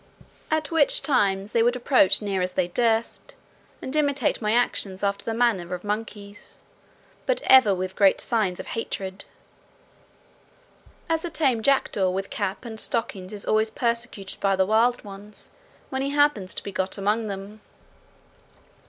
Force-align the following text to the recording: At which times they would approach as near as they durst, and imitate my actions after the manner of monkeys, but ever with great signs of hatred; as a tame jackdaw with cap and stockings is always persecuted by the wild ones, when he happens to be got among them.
At 0.49 0.71
which 0.71 1.03
times 1.03 1.51
they 1.51 1.61
would 1.61 1.75
approach 1.75 2.13
as 2.15 2.21
near 2.23 2.41
as 2.41 2.53
they 2.53 2.67
durst, 2.69 3.35
and 3.83 3.95
imitate 3.95 4.41
my 4.41 4.51
actions 4.51 5.03
after 5.03 5.23
the 5.23 5.33
manner 5.35 5.75
of 5.75 5.83
monkeys, 5.83 6.61
but 7.27 7.43
ever 7.43 7.75
with 7.75 7.95
great 7.95 8.19
signs 8.19 8.59
of 8.59 8.65
hatred; 8.65 9.25
as 11.07 11.23
a 11.23 11.29
tame 11.29 11.61
jackdaw 11.61 12.09
with 12.09 12.31
cap 12.31 12.65
and 12.65 12.79
stockings 12.79 13.31
is 13.31 13.45
always 13.45 13.69
persecuted 13.69 14.39
by 14.39 14.55
the 14.55 14.65
wild 14.65 15.03
ones, 15.03 15.51
when 15.91 16.01
he 16.01 16.09
happens 16.09 16.55
to 16.55 16.63
be 16.63 16.71
got 16.71 16.97
among 16.97 17.27
them. 17.27 17.61